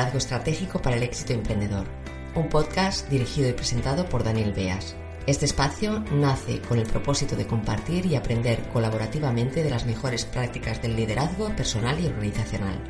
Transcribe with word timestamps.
Liderazgo 0.00 0.18
Estratégico 0.18 0.80
para 0.80 0.96
el 0.96 1.02
Éxito 1.02 1.34
Emprendedor, 1.34 1.86
un 2.34 2.48
podcast 2.48 3.06
dirigido 3.10 3.50
y 3.50 3.52
presentado 3.52 4.06
por 4.08 4.24
Daniel 4.24 4.54
Beas. 4.54 4.96
Este 5.26 5.44
espacio 5.44 6.02
nace 6.10 6.62
con 6.62 6.78
el 6.78 6.86
propósito 6.86 7.36
de 7.36 7.46
compartir 7.46 8.06
y 8.06 8.16
aprender 8.16 8.66
colaborativamente 8.72 9.62
de 9.62 9.68
las 9.68 9.84
mejores 9.84 10.24
prácticas 10.24 10.80
del 10.80 10.96
liderazgo 10.96 11.54
personal 11.54 12.00
y 12.00 12.06
organizacional. 12.06 12.82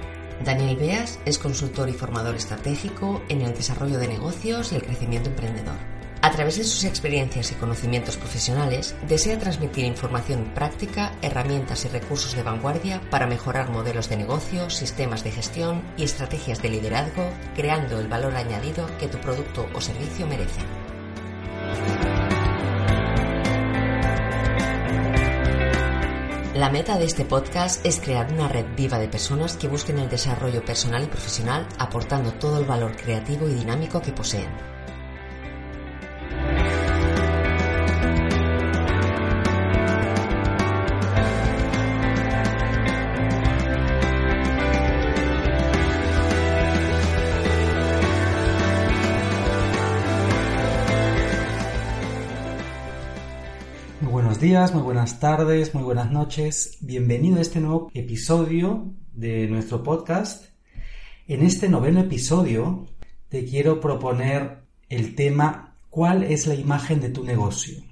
Daniel 0.44 0.76
Beas 0.76 1.18
es 1.24 1.40
consultor 1.40 1.88
y 1.88 1.94
formador 1.94 2.36
estratégico 2.36 3.20
en 3.28 3.40
el 3.40 3.54
desarrollo 3.54 3.98
de 3.98 4.06
negocios 4.06 4.70
y 4.70 4.76
el 4.76 4.84
crecimiento 4.84 5.30
emprendedor. 5.30 5.99
A 6.22 6.30
través 6.30 6.58
de 6.58 6.64
sus 6.64 6.84
experiencias 6.84 7.50
y 7.50 7.54
conocimientos 7.54 8.18
profesionales, 8.18 8.94
desea 9.08 9.38
transmitir 9.38 9.86
información 9.86 10.52
práctica, 10.54 11.12
herramientas 11.22 11.86
y 11.86 11.88
recursos 11.88 12.34
de 12.36 12.42
vanguardia 12.42 13.00
para 13.10 13.26
mejorar 13.26 13.70
modelos 13.70 14.10
de 14.10 14.18
negocio, 14.18 14.68
sistemas 14.68 15.24
de 15.24 15.30
gestión 15.30 15.82
y 15.96 16.04
estrategias 16.04 16.60
de 16.60 16.68
liderazgo, 16.68 17.30
creando 17.54 17.98
el 17.98 18.08
valor 18.08 18.36
añadido 18.36 18.86
que 18.98 19.08
tu 19.08 19.18
producto 19.18 19.66
o 19.74 19.80
servicio 19.80 20.26
merece. 20.26 20.60
La 26.54 26.68
meta 26.68 26.98
de 26.98 27.06
este 27.06 27.24
podcast 27.24 27.84
es 27.86 27.98
crear 27.98 28.30
una 28.30 28.46
red 28.46 28.66
viva 28.76 28.98
de 28.98 29.08
personas 29.08 29.56
que 29.56 29.68
busquen 29.68 29.98
el 29.98 30.10
desarrollo 30.10 30.62
personal 30.62 31.04
y 31.04 31.06
profesional 31.06 31.66
aportando 31.78 32.34
todo 32.34 32.58
el 32.58 32.66
valor 32.66 32.94
creativo 32.94 33.48
y 33.48 33.54
dinámico 33.54 34.02
que 34.02 34.12
poseen. 34.12 34.69
Buenos 54.40 54.58
días, 54.58 54.74
muy 54.74 54.82
buenas 54.82 55.20
tardes, 55.20 55.74
muy 55.74 55.82
buenas 55.82 56.10
noches. 56.10 56.78
Bienvenido 56.80 57.36
a 57.36 57.42
este 57.42 57.60
nuevo 57.60 57.90
episodio 57.92 58.90
de 59.12 59.46
nuestro 59.48 59.82
podcast. 59.82 60.46
En 61.28 61.42
este 61.42 61.68
noveno 61.68 62.00
episodio 62.00 62.86
te 63.28 63.44
quiero 63.44 63.82
proponer 63.82 64.62
el 64.88 65.14
tema 65.14 65.76
¿Cuál 65.90 66.22
es 66.22 66.46
la 66.46 66.54
imagen 66.54 67.02
de 67.02 67.10
tu 67.10 67.22
negocio? 67.22 67.82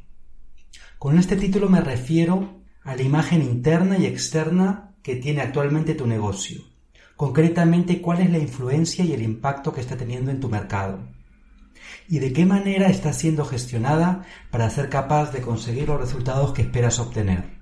Con 0.98 1.18
este 1.18 1.36
título 1.36 1.68
me 1.68 1.82
refiero 1.82 2.62
a 2.82 2.96
la 2.96 3.02
imagen 3.02 3.42
interna 3.42 3.98
y 3.98 4.06
externa 4.06 4.94
que 5.02 5.16
tiene 5.16 5.42
actualmente 5.42 5.94
tu 5.94 6.06
negocio. 6.06 6.62
Concretamente, 7.14 8.00
cuál 8.00 8.22
es 8.22 8.30
la 8.30 8.38
influencia 8.38 9.04
y 9.04 9.12
el 9.12 9.20
impacto 9.20 9.74
que 9.74 9.82
está 9.82 9.98
teniendo 9.98 10.30
en 10.30 10.40
tu 10.40 10.48
mercado 10.48 11.17
y 12.08 12.18
de 12.20 12.32
qué 12.32 12.46
manera 12.46 12.88
está 12.88 13.12
siendo 13.12 13.44
gestionada 13.44 14.24
para 14.50 14.70
ser 14.70 14.88
capaz 14.88 15.30
de 15.32 15.42
conseguir 15.42 15.88
los 15.88 16.00
resultados 16.00 16.52
que 16.52 16.62
esperas 16.62 16.98
obtener. 16.98 17.58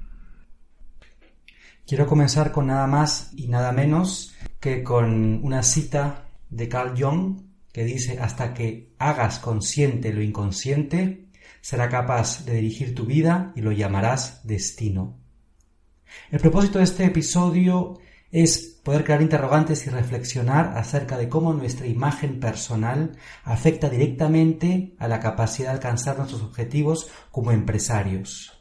Quiero 1.87 2.07
comenzar 2.07 2.53
con 2.53 2.67
nada 2.69 2.87
más 2.87 3.31
y 3.37 3.49
nada 3.49 3.73
menos 3.73 4.35
que 4.61 4.83
con 4.83 5.45
una 5.45 5.63
cita 5.63 6.29
de 6.49 6.69
Carl 6.69 6.95
Jung 7.01 7.43
que 7.73 7.85
dice 7.85 8.19
hasta 8.21 8.55
que 8.55 8.95
hagas 8.99 9.39
consciente 9.39 10.13
lo 10.13 10.23
inconsciente, 10.23 11.29
será 11.61 11.91
capaz 11.91 12.47
de 12.47 12.55
dirigir 12.55 12.95
tu 12.95 13.05
vida 13.05 13.53
y 13.55 13.61
lo 13.61 13.71
llamarás 13.71 14.41
destino. 14.47 15.19
El 16.31 16.41
propósito 16.41 16.79
de 16.79 16.85
este 16.85 17.05
episodio 17.05 17.99
es 18.31 18.81
poder 18.83 19.05
crear 19.05 19.23
interrogantes 19.23 19.87
y 19.87 19.91
reflexionar 19.91 20.77
acerca 20.77 21.17
de 21.17 21.29
cómo 21.29 21.53
nuestra 21.53 21.87
imagen 21.87 22.41
personal 22.41 23.17
afecta 23.45 23.89
directamente 23.89 24.95
a 24.99 25.09
la 25.09 25.21
capacidad 25.21 25.69
de 25.69 25.75
alcanzar 25.75 26.19
nuestros 26.19 26.43
objetivos 26.43 27.11
como 27.31 27.53
empresarios. 27.53 28.53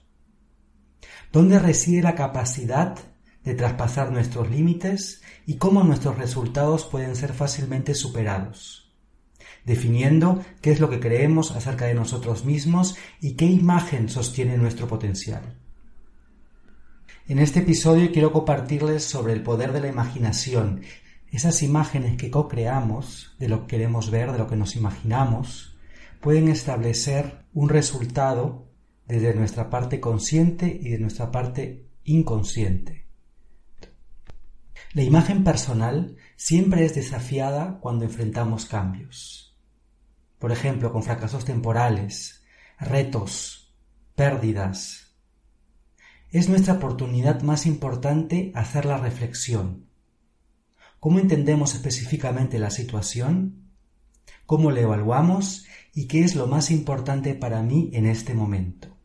¿Dónde 1.31 1.59
reside 1.59 2.01
la 2.01 2.15
capacidad 2.15 2.97
de 3.43 3.53
traspasar 3.53 4.11
nuestros 4.11 4.49
límites 4.49 5.21
y 5.45 5.57
cómo 5.57 5.83
nuestros 5.83 6.17
resultados 6.17 6.85
pueden 6.85 7.15
ser 7.15 7.33
fácilmente 7.33 7.93
superados? 7.93 8.85
definiendo 9.65 10.45
qué 10.61 10.71
es 10.71 10.79
lo 10.79 10.89
que 10.89 10.99
creemos 10.99 11.51
acerca 11.51 11.85
de 11.85 11.95
nosotros 11.95 12.45
mismos 12.45 12.95
y 13.19 13.35
qué 13.35 13.45
imagen 13.45 14.09
sostiene 14.09 14.57
nuestro 14.57 14.87
potencial. 14.87 15.64
En 17.27 17.39
este 17.39 17.61
episodio 17.61 18.11
quiero 18.11 18.31
compartirles 18.31 19.03
sobre 19.03 19.33
el 19.33 19.41
poder 19.41 19.73
de 19.73 19.79
la 19.79 19.87
imaginación, 19.87 20.81
esas 21.31 21.63
imágenes 21.63 22.17
que 22.17 22.29
co-creamos 22.29 23.35
de 23.39 23.49
lo 23.49 23.61
que 23.61 23.77
queremos 23.77 24.11
ver, 24.11 24.31
de 24.31 24.37
lo 24.37 24.47
que 24.47 24.55
nos 24.55 24.75
imaginamos, 24.75 25.75
pueden 26.21 26.49
establecer 26.49 27.43
un 27.51 27.69
resultado 27.69 28.67
desde 29.07 29.33
nuestra 29.33 29.71
parte 29.71 29.99
consciente 29.99 30.67
y 30.67 30.89
de 30.89 30.99
nuestra 30.99 31.31
parte 31.31 31.87
inconsciente. 32.03 33.07
La 34.93 35.01
imagen 35.01 35.43
personal 35.43 36.17
siempre 36.35 36.85
es 36.85 36.93
desafiada 36.93 37.79
cuando 37.79 38.05
enfrentamos 38.05 38.67
cambios. 38.67 39.57
Por 40.37 40.51
ejemplo, 40.51 40.93
con 40.93 41.01
fracasos 41.01 41.43
temporales, 41.43 42.45
retos, 42.79 43.73
pérdidas, 44.13 45.04
es 46.31 46.49
nuestra 46.49 46.75
oportunidad 46.75 47.41
más 47.41 47.65
importante 47.65 48.51
hacer 48.55 48.85
la 48.85 48.97
reflexión. 48.97 49.85
¿Cómo 50.99 51.19
entendemos 51.19 51.75
específicamente 51.75 52.59
la 52.59 52.71
situación? 52.71 53.69
¿Cómo 54.45 54.71
la 54.71 54.81
evaluamos? 54.81 55.65
¿Y 55.93 56.07
qué 56.07 56.23
es 56.23 56.35
lo 56.35 56.47
más 56.47 56.71
importante 56.71 57.35
para 57.35 57.61
mí 57.61 57.89
en 57.93 58.05
este 58.05 58.33
momento? 58.33 58.95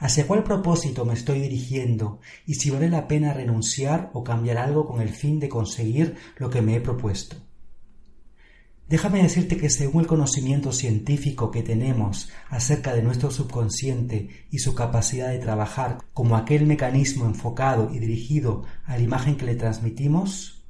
¿Hacia 0.00 0.26
cuál 0.26 0.44
propósito 0.44 1.04
me 1.04 1.14
estoy 1.14 1.40
dirigiendo 1.40 2.20
y 2.46 2.54
si 2.54 2.70
vale 2.70 2.88
la 2.88 3.08
pena 3.08 3.32
renunciar 3.32 4.10
o 4.14 4.22
cambiar 4.22 4.58
algo 4.58 4.86
con 4.86 5.00
el 5.00 5.08
fin 5.08 5.40
de 5.40 5.48
conseguir 5.48 6.16
lo 6.36 6.50
que 6.50 6.62
me 6.62 6.76
he 6.76 6.80
propuesto? 6.80 7.47
Déjame 8.88 9.22
decirte 9.22 9.58
que 9.58 9.68
según 9.68 10.02
el 10.02 10.06
conocimiento 10.06 10.72
científico 10.72 11.50
que 11.50 11.62
tenemos 11.62 12.30
acerca 12.48 12.94
de 12.94 13.02
nuestro 13.02 13.30
subconsciente 13.30 14.46
y 14.50 14.60
su 14.60 14.74
capacidad 14.74 15.28
de 15.28 15.38
trabajar 15.38 15.98
como 16.14 16.36
aquel 16.36 16.64
mecanismo 16.64 17.26
enfocado 17.26 17.90
y 17.92 17.98
dirigido 17.98 18.64
a 18.86 18.96
la 18.96 19.02
imagen 19.02 19.36
que 19.36 19.44
le 19.44 19.56
transmitimos, 19.56 20.64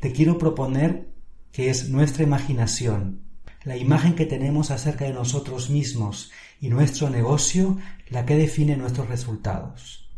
te 0.00 0.12
quiero 0.12 0.38
proponer 0.38 1.08
que 1.50 1.70
es 1.70 1.88
nuestra 1.88 2.22
imaginación, 2.22 3.22
la 3.64 3.76
imagen 3.76 4.14
que 4.14 4.26
tenemos 4.26 4.70
acerca 4.70 5.06
de 5.06 5.12
nosotros 5.12 5.70
mismos 5.70 6.30
y 6.60 6.68
nuestro 6.68 7.10
negocio 7.10 7.78
la 8.10 8.24
que 8.24 8.36
define 8.36 8.76
nuestros 8.76 9.08
resultados. 9.08 10.08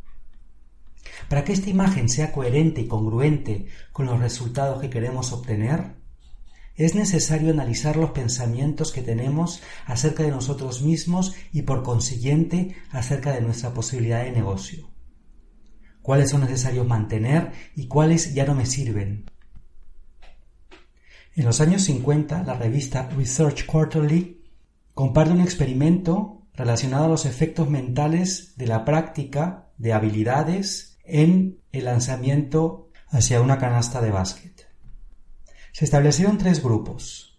Para 1.31 1.45
que 1.45 1.55
esta 1.55 1.71
imagen 1.71 2.11
sea 2.11 2.31
coherente 2.31 2.83
y 2.83 2.89
congruente 2.89 3.69
con 3.91 4.05
los 4.05 4.21
resultados 4.21 4.83
que 4.83 4.91
queremos 4.91 5.33
obtener, 5.33 5.97
es 6.78 6.94
necesario 6.94 7.50
analizar 7.50 7.96
los 7.96 8.12
pensamientos 8.12 8.92
que 8.92 9.02
tenemos 9.02 9.60
acerca 9.84 10.22
de 10.22 10.30
nosotros 10.30 10.80
mismos 10.80 11.34
y 11.52 11.62
por 11.62 11.82
consiguiente 11.82 12.76
acerca 12.90 13.32
de 13.32 13.40
nuestra 13.40 13.75
posibilidad 13.75 14.22
de 14.22 14.30
negocio. 14.30 14.88
¿Cuáles 16.02 16.30
son 16.30 16.42
necesarios 16.42 16.86
mantener 16.86 17.50
y 17.75 17.88
cuáles 17.88 18.32
ya 18.32 18.46
no 18.46 18.54
me 18.54 18.64
sirven? 18.64 19.28
En 21.34 21.44
los 21.44 21.60
años 21.60 21.82
50, 21.82 22.44
la 22.44 22.54
revista 22.54 23.08
Research 23.10 23.66
Quarterly 23.66 24.44
comparte 24.94 25.32
un 25.32 25.40
experimento 25.40 26.46
relacionado 26.54 27.06
a 27.06 27.08
los 27.08 27.26
efectos 27.26 27.69
mentales 27.69 28.54
de 28.56 28.69
la 28.69 28.84
práctica 28.84 29.72
de 29.78 29.92
habilidades 29.92 30.98
en 31.04 31.60
el 31.72 31.86
lanzamiento 31.86 32.90
hacia 33.08 33.40
una 33.40 33.58
canasta 33.58 34.00
de 34.00 34.12
básquet. 34.12 34.68
Se 35.73 35.85
establecieron 35.85 36.38
tres 36.38 36.62
grupos. 36.62 37.38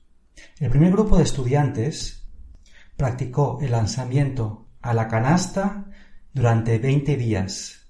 El 0.60 0.70
primer 0.70 0.92
grupo 0.92 1.18
de 1.18 1.24
estudiantes 1.24 2.28
practicó 2.96 3.60
el 3.62 3.72
lanzamiento 3.72 4.68
a 4.82 4.94
la 4.94 5.08
canasta 5.08 5.90
durante 6.34 6.78
20 6.80 7.18
días. 7.18 7.88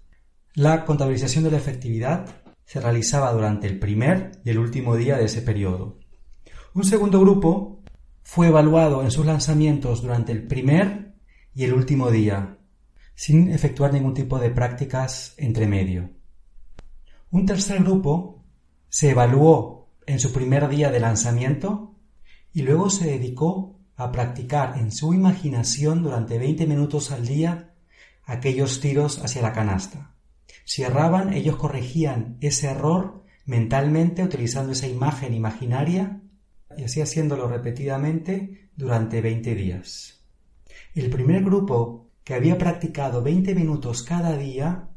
La 0.53 0.85
contabilización 0.85 1.43
de 1.43 1.51
la 1.51 1.57
efectividad 1.57 2.27
se 2.65 2.79
realizaba 2.79 3.31
durante 3.31 3.67
el 3.67 3.79
primer 3.79 4.31
y 4.43 4.51
el 4.51 4.59
último 4.59 4.95
día 4.95 5.17
de 5.17 5.25
ese 5.25 5.41
periodo. 5.41 5.99
Un 6.73 6.83
segundo 6.83 7.19
grupo 7.21 7.81
fue 8.21 8.47
evaluado 8.47 9.01
en 9.01 9.09
sus 9.09 9.25
lanzamientos 9.25 10.03
durante 10.03 10.31
el 10.31 10.45
primer 10.45 11.15
y 11.55 11.63
el 11.63 11.73
último 11.73 12.11
día, 12.11 12.59
sin 13.15 13.51
efectuar 13.51 13.91
ningún 13.91 14.13
tipo 14.13 14.37
de 14.37 14.51
prácticas 14.51 15.33
entre 15.37 15.65
medio. 15.65 16.11
Un 17.31 17.45
tercer 17.45 17.83
grupo 17.83 18.45
se 18.87 19.09
evaluó 19.09 19.78
en 20.09 20.19
su 20.19 20.33
primer 20.33 20.67
día 20.69 20.89
de 20.89 20.99
lanzamiento 20.99 21.93
y 22.51 22.63
luego 22.63 22.89
se 22.89 23.05
dedicó 23.05 23.79
a 23.95 24.11
practicar 24.11 24.79
en 24.79 24.91
su 24.91 25.13
imaginación 25.13 26.01
durante 26.01 26.39
20 26.39 26.65
minutos 26.65 27.11
al 27.11 27.27
día 27.27 27.75
aquellos 28.23 28.79
tiros 28.79 29.23
hacia 29.23 29.43
la 29.43 29.53
canasta. 29.53 30.15
Si 30.65 30.81
erraban, 30.81 31.31
ellos 31.33 31.57
corregían 31.57 32.37
ese 32.41 32.71
error 32.71 33.23
mentalmente 33.45 34.23
utilizando 34.23 34.71
esa 34.71 34.87
imagen 34.87 35.35
imaginaria 35.35 36.21
y 36.75 36.85
así 36.85 37.01
haciéndolo 37.01 37.47
repetidamente 37.47 38.71
durante 38.75 39.21
20 39.21 39.53
días. 39.53 40.25
El 40.95 41.11
primer 41.11 41.43
grupo, 41.43 42.09
que 42.23 42.33
había 42.33 42.57
practicado 42.57 43.21
20 43.21 43.53
minutos 43.53 44.01
cada 44.01 44.35
día, 44.35 44.89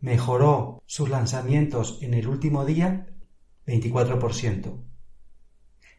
mejoró 0.00 0.82
sus 0.86 1.10
lanzamientos 1.10 1.98
en 2.00 2.14
el 2.14 2.26
último 2.26 2.64
día 2.64 3.08
24%. 3.66 4.82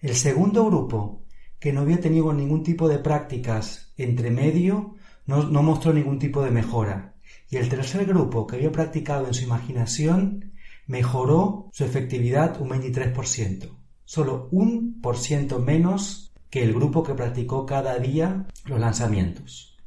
El 0.02 0.16
segundo 0.16 0.66
grupo, 0.66 1.26
que 1.60 1.74
no 1.74 1.82
había 1.82 2.00
tenido 2.00 2.32
ningún 2.34 2.64
tipo 2.64 2.88
de 2.88 3.00
prácticas 3.00 3.94
entre 3.98 4.32
medio, 4.32 4.96
no, 5.26 5.44
mostró 5.64 5.92
ningún 5.94 6.20
tipo 6.20 6.44
de 6.44 6.52
mejora. 6.52 7.16
Y 7.50 7.58
el 7.58 7.68
tercer 7.68 8.06
grupo, 8.06 8.48
que 8.48 8.58
había 8.58 8.72
practicado 8.72 9.28
en 9.28 9.34
su 9.34 9.44
imaginación, 9.44 10.54
mejoró 10.86 11.70
su 11.74 11.84
efectividad 11.84 12.62
un 12.62 12.70
23%, 12.70 13.78
solo 14.06 14.48
un 14.52 15.02
por 15.02 15.18
ciento 15.18 15.60
menos 15.60 16.34
que 16.50 16.64
el 16.64 16.74
grupo 16.74 17.04
que 17.04 17.14
practicó 17.14 17.66
cada 17.66 17.98
día 18.00 18.48
los 18.66 18.80
lanzamientos. 18.80 19.78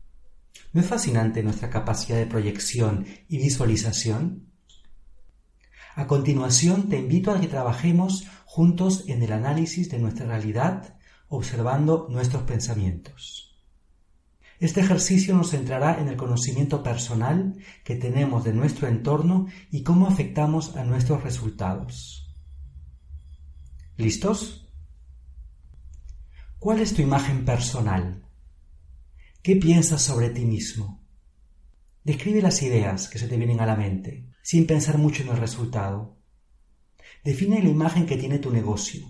¿No 0.73 0.81
es 0.81 0.87
fascinante 0.87 1.43
nuestra 1.43 1.71
capacidad 1.71 2.19
de 2.19 2.27
proyección 2.27 3.07
y 3.29 3.39
visualización? 3.39 4.50
A 6.01 6.07
continuación 6.07 6.89
te 6.89 6.99
invito 6.99 7.31
a 7.31 7.39
que 7.43 7.47
trabajemos 7.47 8.27
juntos 8.47 9.05
en 9.07 9.23
el 9.23 9.33
análisis 9.33 9.91
de 9.91 9.99
nuestra 9.99 10.25
realidad 10.25 10.95
observando 11.29 12.07
nuestros 12.09 12.45
pensamientos. 12.45 13.55
Este 14.61 14.81
ejercicio 14.81 15.37
nos 15.37 15.51
centrará 15.51 16.01
en 16.01 16.09
el 16.09 16.17
conocimiento 16.17 16.83
personal 16.83 17.55
que 17.85 17.97
tenemos 17.97 18.45
de 18.45 18.55
nuestro 18.55 18.89
entorno 18.89 19.49
y 19.71 19.83
cómo 19.83 20.07
afectamos 20.07 20.75
a 20.75 20.85
nuestros 20.85 21.23
resultados. 21.23 22.35
¿Listos? 23.99 24.73
¿Cuál 26.59 26.81
es 26.81 26.95
tu 26.95 27.03
imagen 27.03 27.45
personal? 27.45 28.25
¿Qué 29.43 29.55
piensas 29.57 30.01
sobre 30.01 30.31
ti 30.31 30.47
mismo? 30.47 31.05
Describe 32.05 32.41
las 32.41 32.63
ideas 32.63 33.07
que 33.07 33.19
se 33.19 33.29
te 33.29 33.37
vienen 33.37 33.61
a 33.61 33.67
la 33.67 33.77
mente, 33.77 34.30
sin 34.43 34.67
pensar 34.67 34.99
mucho 34.99 35.23
en 35.23 35.31
el 35.31 35.37
resultado. 35.37 36.19
Define 37.25 37.63
la 37.63 37.69
imagen 37.69 38.07
que 38.07 38.17
tiene 38.17 38.39
tu 38.39 38.51
negocio. 38.51 39.07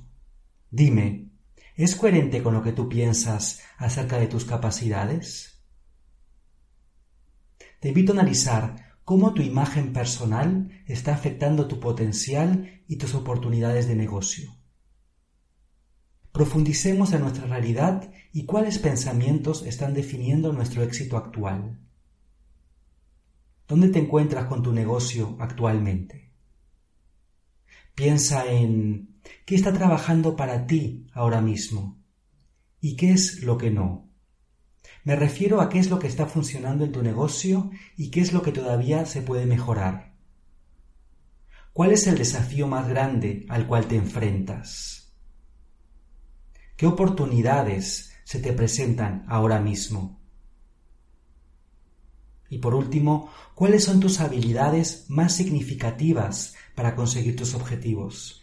Dime, 0.70 1.30
¿es 1.76 1.94
coherente 1.94 2.42
con 2.42 2.54
lo 2.54 2.62
que 2.62 2.72
tú 2.72 2.88
piensas 2.88 3.60
acerca 3.78 4.18
de 4.18 4.26
tus 4.26 4.44
capacidades? 4.44 5.62
Te 7.80 7.88
invito 7.88 8.12
a 8.12 8.16
analizar 8.16 8.96
cómo 9.04 9.34
tu 9.34 9.42
imagen 9.42 9.92
personal 9.92 10.70
está 10.86 11.14
afectando 11.14 11.66
tu 11.66 11.80
potencial 11.80 12.82
y 12.86 12.96
tus 12.96 13.14
oportunidades 13.14 13.88
de 13.88 13.96
negocio. 13.96 14.56
Profundicemos 16.32 17.12
en 17.12 17.22
nuestra 17.22 17.46
realidad 17.46 18.12
y 18.32 18.44
cuáles 18.44 18.78
pensamientos 18.78 19.62
están 19.62 19.94
definiendo 19.94 20.52
nuestro 20.52 20.82
éxito 20.82 21.16
actual. 21.16 21.80
¿Dónde 23.70 23.88
te 23.88 24.00
encuentras 24.00 24.46
con 24.46 24.64
tu 24.64 24.72
negocio 24.72 25.36
actualmente? 25.38 26.32
Piensa 27.94 28.44
en 28.50 29.20
qué 29.46 29.54
está 29.54 29.72
trabajando 29.72 30.34
para 30.34 30.66
ti 30.66 31.06
ahora 31.12 31.40
mismo 31.40 32.02
y 32.80 32.96
qué 32.96 33.12
es 33.12 33.44
lo 33.44 33.58
que 33.58 33.70
no. 33.70 34.10
Me 35.04 35.14
refiero 35.14 35.60
a 35.60 35.68
qué 35.68 35.78
es 35.78 35.88
lo 35.88 36.00
que 36.00 36.08
está 36.08 36.26
funcionando 36.26 36.84
en 36.84 36.90
tu 36.90 37.00
negocio 37.00 37.70
y 37.96 38.10
qué 38.10 38.22
es 38.22 38.32
lo 38.32 38.42
que 38.42 38.50
todavía 38.50 39.06
se 39.06 39.22
puede 39.22 39.46
mejorar. 39.46 40.16
¿Cuál 41.72 41.92
es 41.92 42.08
el 42.08 42.18
desafío 42.18 42.66
más 42.66 42.88
grande 42.88 43.46
al 43.48 43.68
cual 43.68 43.86
te 43.86 43.94
enfrentas? 43.94 45.14
¿Qué 46.76 46.88
oportunidades 46.88 48.16
se 48.24 48.40
te 48.40 48.52
presentan 48.52 49.24
ahora 49.28 49.60
mismo? 49.60 50.19
Y 52.50 52.58
por 52.58 52.74
último, 52.74 53.30
¿cuáles 53.54 53.84
son 53.84 54.00
tus 54.00 54.20
habilidades 54.20 55.06
más 55.08 55.34
significativas 55.34 56.54
para 56.74 56.96
conseguir 56.96 57.36
tus 57.36 57.54
objetivos? 57.54 58.42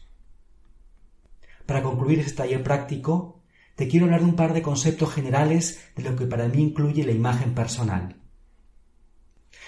Para 1.65 1.83
concluir 1.83 2.19
este 2.19 2.31
taller 2.31 2.63
práctico, 2.63 3.43
te 3.75 3.89
quiero 3.89 4.05
hablar 4.05 4.21
de 4.21 4.27
un 4.27 4.35
par 4.37 4.53
de 4.53 4.61
conceptos 4.61 5.13
generales 5.13 5.81
de 5.97 6.03
lo 6.03 6.15
que 6.15 6.25
para 6.25 6.47
mí 6.47 6.63
incluye 6.63 7.03
la 7.03 7.11
imagen 7.11 7.53
personal. 7.53 8.15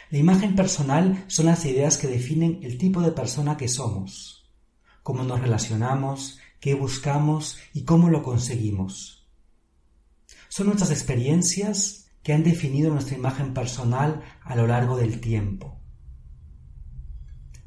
La 0.09 0.18
imagen 0.18 0.56
personal 0.56 1.25
son 1.27 1.47
las 1.47 1.65
ideas 1.65 1.97
que 1.97 2.07
definen 2.07 2.62
el 2.63 2.77
tipo 2.77 3.01
de 3.01 3.12
persona 3.12 3.57
que 3.57 3.68
somos, 3.68 4.50
cómo 5.03 5.24
nos 5.24 5.41
relacionamos, 5.41 6.39
qué 6.62 6.74
buscamos 6.75 7.59
y 7.74 7.83
cómo 7.83 8.09
lo 8.09 8.24
conseguimos. 8.24 9.27
Son 10.47 10.68
nuestras 10.68 10.91
experiencias 10.91 12.09
que 12.24 12.33
han 12.33 12.44
definido 12.44 12.92
nuestra 12.92 13.18
imagen 13.18 13.54
personal 13.54 14.21
a 14.42 14.56
lo 14.56 14.68
largo 14.68 14.98
del 14.98 15.19
tiempo. 15.21 15.80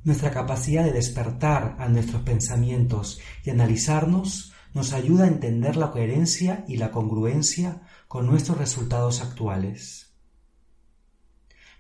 Nuestra 0.05 0.31
capacidad 0.31 0.85
de 0.85 0.93
despertar 0.93 1.77
a 1.79 1.89
nuestros 1.89 2.23
pensamientos 2.23 3.21
y 3.45 3.51
analizarnos 3.51 4.53
nos 4.75 4.93
ayuda 4.93 5.25
a 5.25 5.29
entender 5.29 5.77
la 5.77 5.91
coherencia 5.91 6.65
y 6.67 6.77
la 6.77 6.91
congruencia 6.91 7.83
con 8.09 8.27
nuestros 8.27 8.59
resultados 8.59 9.23
actuales. 9.23 10.13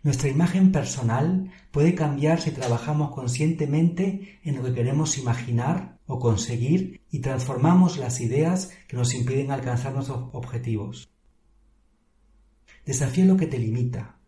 Nuestra 0.02 0.28
imagen 0.28 0.72
personal 0.72 1.52
puede 1.70 1.94
cambiar 1.94 2.40
si 2.40 2.50
trabajamos 2.50 3.12
conscientemente 3.14 4.40
en 4.42 4.56
lo 4.56 4.64
que 4.64 4.74
queremos 4.74 5.16
imaginar 5.16 6.00
o 6.06 6.18
conseguir 6.18 7.00
y 7.10 7.20
transformamos 7.20 7.98
las 7.98 8.20
ideas 8.20 8.70
que 8.88 8.96
nos 8.96 9.14
impiden 9.14 9.52
alcanzar 9.52 9.94
nuestros 9.94 10.30
objetivos. 10.32 11.11
Desafía 12.84 13.24
lo 13.24 13.36
que 13.36 13.46
te 13.46 13.58
limita. 13.58 14.18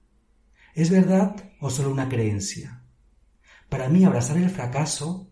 ¿Es 0.75 0.91
verdad 0.91 1.53
o 1.61 1.71
solo 1.71 1.91
una 1.91 2.09
creencia? 2.09 2.85
Para 3.69 3.89
mí 3.89 4.05
abrazar 4.05 4.37
el 4.37 4.51
fracaso, 4.51 5.31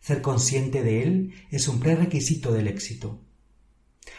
ser 0.00 0.20
consciente 0.20 0.82
de 0.82 1.02
él, 1.02 1.34
es 1.50 1.68
un 1.68 1.80
prerequisito 1.80 2.52
del 2.52 2.68
éxito. 2.68 3.22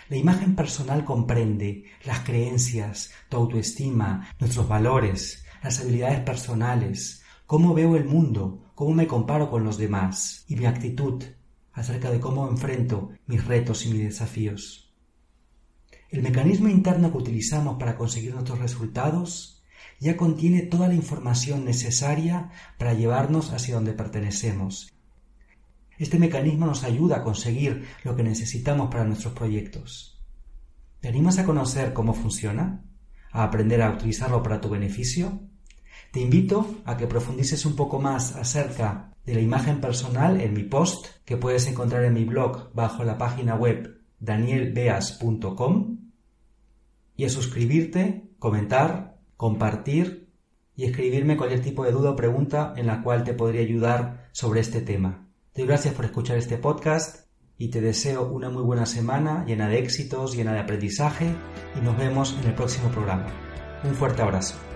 La 0.10 0.17
imagen 0.17 0.55
personal 0.55 1.03
comprende 1.03 1.86
las 2.05 2.22
creencias, 2.22 3.12
tu 3.29 3.38
autoestima, 3.38 4.29
nuestros 4.39 4.67
valores, 4.67 5.45
las 5.62 5.79
habilidades 5.79 6.22
personales, 6.22 7.24
cómo 7.45 7.74
veo 7.74 7.95
el 7.95 8.05
mundo, 8.05 8.72
cómo 8.75 8.93
me 8.93 9.07
comparo 9.07 9.50
con 9.50 9.63
los 9.63 9.77
demás 9.77 10.45
y 10.48 10.55
mi 10.55 10.65
actitud 10.65 11.24
acerca 11.74 12.10
de 12.12 12.19
cómo 12.19 12.48
enfrento 12.48 13.12
mis 13.27 13.45
retos 13.45 13.86
y 13.86 13.89
mis 13.89 14.03
desafíos. 14.03 14.85
El 16.10 16.22
mecanismo 16.22 16.70
interno 16.70 17.12
que 17.12 17.18
utilizamos 17.18 17.78
para 17.78 17.98
conseguir 17.98 18.34
nuestros 18.34 18.60
resultados 18.60 19.64
ya 20.00 20.18
contiene 20.18 20.62
toda 20.62 20.88
la 20.88 20.94
información 20.94 21.66
necesaria 21.66 22.52
para 22.78 22.94
llevarnos 22.94 23.52
hacia 23.52 23.76
donde 23.76 23.94
pertenecemos 23.94 24.96
este 25.98 26.20
mecanismo 26.20 26.66
nos 26.66 26.84
ayuda 26.84 27.18
a 27.18 27.24
conseguir 27.24 27.86
lo 28.04 28.16
que 28.16 28.24
necesitamos 28.24 28.90
para 28.90 29.06
nuestros 29.06 29.34
proyectos. 29.34 30.20
¿Te 31.00 31.08
animas 31.08 31.40
a 31.40 31.46
conocer 31.46 31.94
cómo 31.94 32.14
funciona? 32.14 32.84
¿A 33.32 33.44
aprender 33.44 33.82
a 33.82 33.92
utilizarlo 33.92 34.44
para 34.44 34.60
tu 34.60 34.70
beneficio? 34.70 35.40
Te 36.12 36.20
invito 36.20 36.82
a 36.86 36.98
que 36.98 37.08
profundices 37.08 37.66
un 37.66 37.76
poco 37.76 38.00
más 38.00 38.36
acerca 38.36 39.14
de 39.26 39.36
la 39.36 39.42
imagen 39.42 39.80
personal 39.80 40.42
en 40.42 40.54
mi 40.54 40.64
post 40.64 41.08
que 41.24 41.38
puedes 41.38 41.68
encontrar 41.68 42.04
en 42.04 42.14
mi 42.14 42.26
blog 42.26 42.74
bajo 42.74 43.04
la 43.04 43.18
página 43.18 43.56
web 43.56 43.95
danielbeas.com 44.19 45.98
y 47.17 47.25
a 47.25 47.29
suscribirte, 47.29 48.29
comentar, 48.39 49.17
compartir 49.38 50.29
y 50.75 50.86
escribirme 50.86 51.38
cualquier 51.38 51.62
tipo 51.62 51.86
de 51.86 51.91
duda 51.91 52.12
o 52.12 52.15
pregunta 52.15 52.74
en 52.75 52.88
la 52.88 53.01
cual 53.01 53.24
te 53.24 53.34
podría 53.34 53.62
ayudar 53.62 54.29
sobre 54.31 54.60
este 54.60 54.81
tema. 54.81 55.27
Te 55.53 55.62
doy 55.62 55.69
gracias 55.69 55.93
por 55.93 56.05
escuchar 56.05 56.38
este 56.38 56.57
podcast 56.57 57.27
y 57.57 57.69
te 57.69 57.79
deseo 57.79 58.27
una 58.27 58.50
muy 58.50 58.63
buena 58.63 58.86
semana 58.86 59.45
llena 59.45 59.69
de 59.69 59.79
éxitos, 59.79 60.36
llena 60.36 60.53
de 60.53 60.60
aprendizaje 60.60 61.34
y 61.77 61.81
nos 61.81 61.98
vemos 61.98 62.36
en 62.41 62.50
el 62.50 62.55
próximo 62.55 62.89
programa. 62.89 63.27
Un 63.84 63.93
fuerte 63.93 64.22
abrazo. 64.22 64.75